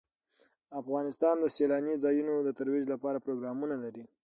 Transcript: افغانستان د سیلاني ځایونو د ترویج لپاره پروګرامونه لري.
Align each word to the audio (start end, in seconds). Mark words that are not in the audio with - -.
افغانستان 0.81 1.35
د 1.39 1.45
سیلاني 1.55 1.93
ځایونو 2.03 2.33
د 2.43 2.49
ترویج 2.59 2.85
لپاره 2.93 3.23
پروګرامونه 3.25 3.75
لري. 3.83 4.03